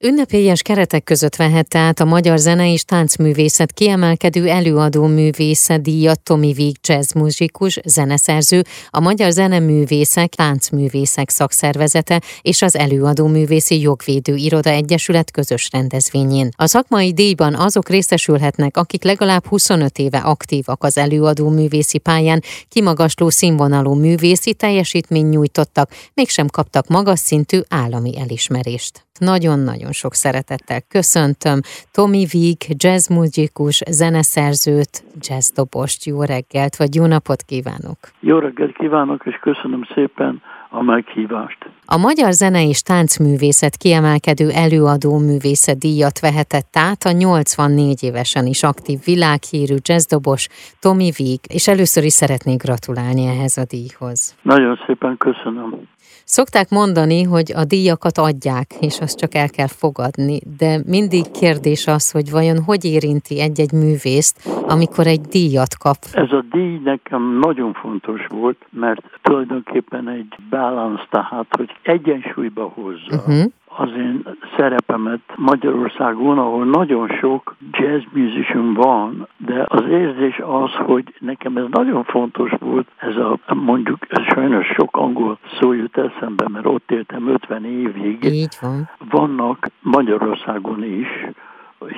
[0.00, 6.52] Ünnepélyes keretek között vehette át a Magyar Zene és Táncművészet kiemelkedő előadó művésze díjat Tomi
[6.52, 15.30] Víg jazzmuzikus, zeneszerző, a Magyar Zeneművészek, Táncművészek szakszervezete és az Előadó Művészi Jogvédő Iroda Egyesület
[15.30, 16.48] közös rendezvényén.
[16.56, 23.30] A szakmai díjban azok részesülhetnek, akik legalább 25 éve aktívak az előadó művészi pályán, kimagasló
[23.30, 29.05] színvonalú művészi teljesítmény nyújtottak, mégsem kaptak magas szintű állami elismerést.
[29.18, 31.58] Nagyon-nagyon sok szeretettel köszöntöm
[31.92, 36.04] Tomi Víg, jazzmuzikus, zeneszerzőt, jazzdobost.
[36.04, 37.98] Jó reggelt, vagy jó napot kívánok!
[38.20, 40.42] Jó reggelt kívánok, és köszönöm szépen
[40.76, 41.58] a meghívást.
[41.86, 48.62] A Magyar Zene és Táncművészet kiemelkedő előadó művészet díjat vehetett át a 84 évesen is
[48.62, 50.48] aktív világhírű jazzdobos
[50.80, 54.36] Tomi Víg, és először is szeretnék gratulálni ehhez a díjhoz.
[54.42, 55.68] Nagyon szépen köszönöm.
[56.28, 61.86] Szokták mondani, hogy a díjakat adják, és azt csak el kell fogadni, de mindig kérdés
[61.86, 64.36] az, hogy vajon hogy érinti egy-egy művészt,
[64.74, 65.98] amikor egy díjat kap.
[66.12, 70.34] Ez a díj nekem nagyon fontos volt, mert tulajdonképpen egy
[70.68, 73.16] balance, tehát hogy egyensúlyba hozza.
[73.16, 74.22] Uh-huh az én
[74.56, 81.64] szerepemet Magyarországon, ahol nagyon sok jazz musician van, de az érzés az, hogy nekem ez
[81.70, 86.90] nagyon fontos volt, ez a mondjuk ez sajnos sok angol szó jut eszembe, mert ott
[86.90, 88.24] éltem 50 évig.
[88.24, 88.88] Így van.
[89.10, 91.26] Vannak Magyarországon is,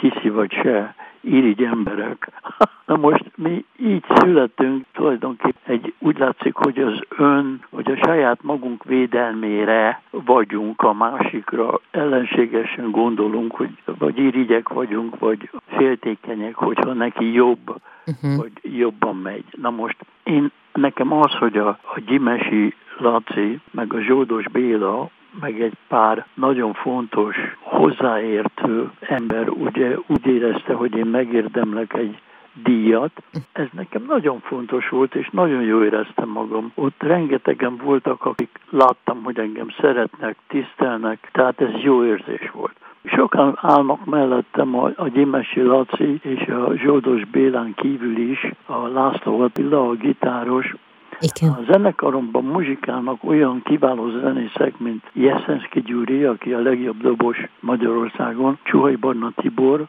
[0.00, 2.30] hiszi vagy se, irigy emberek.
[2.88, 8.42] Na most mi így születünk tulajdonképpen egy, úgy látszik, hogy az ön, hogy a saját
[8.42, 17.32] magunk védelmére vagyunk a másikra, ellenségesen gondolunk, hogy vagy irigyek vagyunk, vagy féltékenyek, hogyha neki
[17.32, 18.36] jobb, uh-huh.
[18.36, 19.44] vagy jobban megy.
[19.50, 25.60] Na most én nekem az, hogy a, a Gyimesi Laci, meg a Zsoldos Béla, meg
[25.60, 32.18] egy pár nagyon fontos, hozzáértő ember ugye úgy érezte, hogy én megérdemlek egy
[32.62, 33.22] díjat.
[33.52, 36.72] Ez nekem nagyon fontos volt, és nagyon jó éreztem magam.
[36.74, 42.76] Ott rengetegen voltak, akik láttam, hogy engem szeretnek, tisztelnek, tehát ez jó érzés volt.
[43.04, 49.40] Sokan állnak mellettem a, a Gyimesi Laci és a Zsoldos Bélán kívül is, a László
[49.40, 50.74] Attila, a gitáros,
[51.20, 51.50] igen.
[51.50, 58.96] A zenekaromban muzsikálnak olyan kiváló zenészek, mint Jeszenszki Gyuri, aki a legjobb dobos Magyarországon, Csuhai
[58.96, 59.86] Barna Tibor,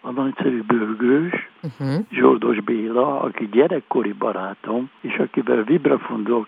[0.00, 2.04] a nagyszerű bőgős, uh-huh.
[2.10, 6.46] Zsoldos Béla, aki gyerekkori barátom, és akivel vibrafon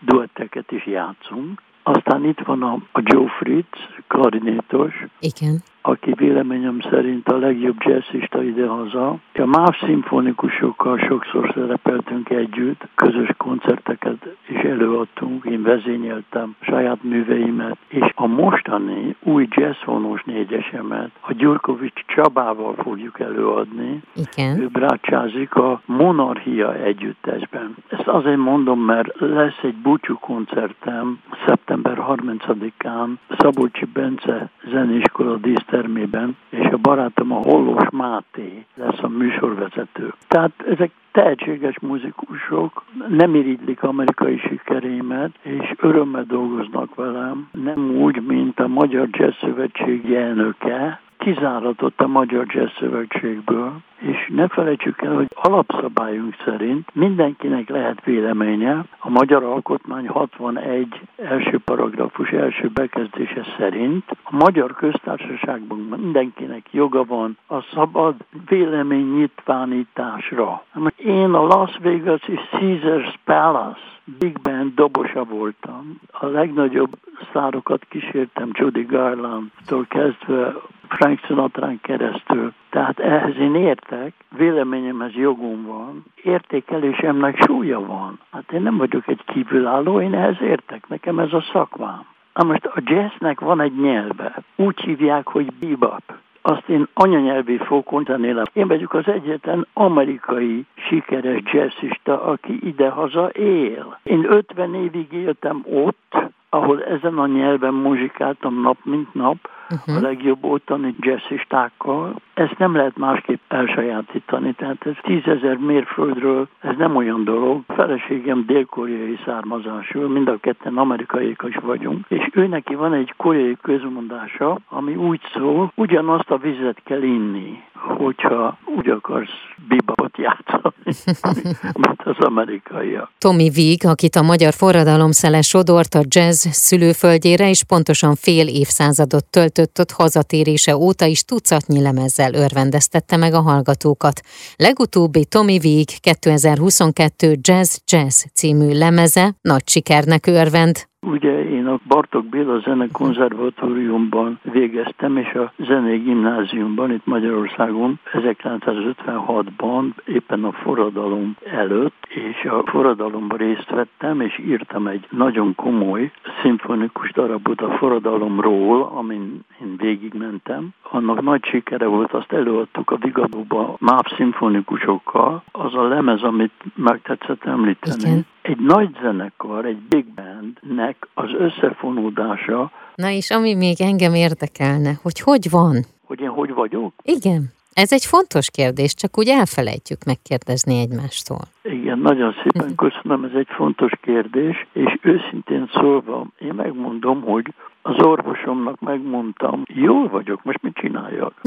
[0.00, 1.62] duetteket is játszunk.
[1.82, 8.42] Aztán itt van a, a Joe Fritz, klarinétos, Igen aki véleményem szerint a legjobb jazzista
[8.42, 9.16] idehaza.
[9.34, 18.12] A más szimfonikusokkal sokszor szerepeltünk együtt, közös koncerteket is előadtunk, én vezényeltem saját műveimet, és
[18.28, 24.00] mostani új jazzfonós négyesemet a Gyurkovics Csabával fogjuk előadni.
[24.14, 24.60] Igen.
[24.60, 27.74] Ő brácsázik a Monarchia együttesben.
[27.88, 33.08] Ezt azért mondom, mert lesz egy búcsú koncertem szeptember 30-án
[33.38, 40.14] Szabolcsi Bence zeneiskola díszter termében, és a barátom a Hollós Máté lesz a műsorvezető.
[40.28, 48.60] Tehát ezek tehetséges muzikusok, nem irigylik amerikai sikerémet, és örömmel dolgoznak velem, nem úgy, mint
[48.60, 55.28] a Magyar Jazz Szövetség elnöke, kizáratott a Magyar Jazz Szövetségből, és ne felejtsük el, hogy
[55.34, 58.84] alapszabályunk szerint mindenkinek lehet véleménye.
[58.98, 67.36] A Magyar Alkotmány 61 első paragrafus első bekezdése szerint a Magyar Köztársaságban mindenkinek joga van
[67.46, 68.14] a szabad
[68.48, 70.64] véleménynyitvánításra.
[70.96, 76.00] Én a Las Vegas-i Caesars Palace Big Band dobosa voltam.
[76.10, 76.98] A legnagyobb
[77.32, 80.54] szárokat kísértem Judy Garland-tól kezdve
[80.88, 82.52] Frank Sinatra keresztül.
[82.70, 88.18] Tehát ehhez én értek, véleményemhez jogom van, értékelésemnek súlya van.
[88.32, 92.06] Hát én nem vagyok egy kívülálló, én ehhez értek, nekem ez a szakmám.
[92.34, 96.02] Na most a jazznek van egy nyelve, úgy hívják, hogy bebop
[96.42, 98.44] azt én anyanyelvi fokon tanélem.
[98.52, 103.98] Én vagyok az egyetlen amerikai sikeres jazzista, aki idehaza él.
[104.02, 106.16] Én 50 évig éltem ott,
[106.48, 109.36] ahol ezen a nyelven muzsikáltam nap mint nap,
[109.70, 109.96] uh-huh.
[109.96, 112.14] a legjobb ottani jazzistákkal.
[112.34, 117.62] Ezt nem lehet másképp elsajátítani, tehát ez tízezer mérföldről, ez nem olyan dolog.
[117.66, 123.12] A feleségem dél-koreai származású, mind a ketten amerikaiak is vagyunk, és ő neki van egy
[123.16, 129.30] koreai közmondása, ami úgy szól, ugyanazt a vizet kell inni, hogyha úgy akarsz
[129.68, 131.56] bibabot játszani,
[131.86, 133.10] mint az amerikaiak.
[133.18, 139.24] Tommy Vig, akit a magyar forradalom szele sodort a jazz szülőföldjére, és pontosan fél évszázadot
[139.30, 144.20] tölt kötött hazatérése óta is tucatnyi lemezzel örvendeztette meg a hallgatókat.
[144.56, 152.26] Legutóbbi Tommy Vig 2022 Jazz Jazz című lemeze nagy sikernek örvend, Ugye én a Bartok
[152.26, 162.44] Béla Zenekonzervatóriumban végeztem, és a Zenei Gimnáziumban itt Magyarországon 1956-ban éppen a forradalom előtt, és
[162.44, 166.10] a forradalomban részt vettem, és írtam egy nagyon komoly
[166.42, 170.68] szimfonikus darabot a forradalomról, amin én végigmentem.
[170.90, 175.42] Annak nagy sikere volt, azt előadtuk a Vigadóba MÁV szimfonikusokkal.
[175.52, 178.08] Az a lemez, amit meg tetszett említeni.
[178.08, 182.70] Igen egy nagy zenekar, egy big bandnek az összefonódása.
[182.94, 185.74] Na és ami még engem érdekelne, hogy hogy van?
[186.04, 186.92] Hogy én hogy vagyok?
[187.02, 187.42] Igen.
[187.72, 191.40] Ez egy fontos kérdés, csak úgy elfelejtjük megkérdezni egymástól.
[191.62, 198.04] Igen, nagyon szépen köszönöm, ez egy fontos kérdés, és őszintén szólva, én megmondom, hogy az
[198.04, 201.34] orvosomnak megmondtam, jól vagyok, most mit csináljak?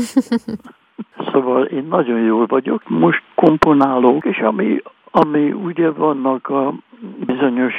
[1.31, 4.81] Szóval én nagyon jól vagyok, most komponálok, és ami,
[5.11, 6.73] ami ugye vannak a
[7.31, 7.73] bizonyos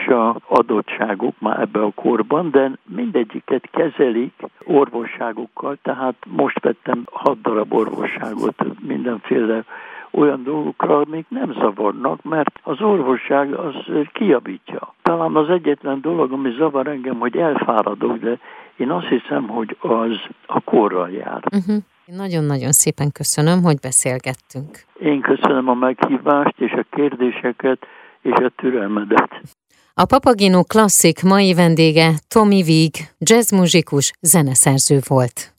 [0.49, 4.33] adottságok már ebbe a korban, de mindegyiket kezelik
[4.65, 9.65] orvosságokkal, tehát most vettem hat darab orvosságot mindenféle
[10.11, 13.75] olyan dolgokra, amik nem zavarnak, mert az orvosság az
[14.13, 14.95] kiabítja.
[15.03, 18.39] Talán az egyetlen dolog, ami zavar engem, hogy elfáradok, de
[18.77, 21.43] én azt hiszem, hogy az a korral jár.
[21.57, 21.77] Uh-huh.
[22.07, 24.71] Nagyon-nagyon szépen köszönöm, hogy beszélgettünk.
[25.01, 27.87] Én köszönöm a meghívást és a kérdéseket
[28.23, 29.41] és a türelmedet.
[29.95, 35.53] A Papagino klasszik mai vendége Tommy Vig, jazzmuzikus, zeneszerző volt.